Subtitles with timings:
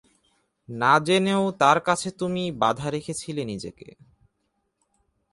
[0.69, 3.87] না জেনেও তার কাছে তুমি বাঁধা রেখেছিলে নিজেকে।